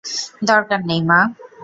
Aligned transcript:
দরকার 0.45 0.79
নেই, 0.85 1.01
মা। 1.01 1.19